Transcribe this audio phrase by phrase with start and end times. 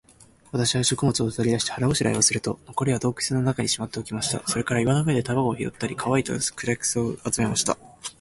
[0.51, 4.41] 私は食物を取り出して、腹ごしらえをすると、残りは洞穴の中にしまっておきました。
[4.47, 7.77] それから岩の上で卵を拾ったり、乾いた枯草を集めました。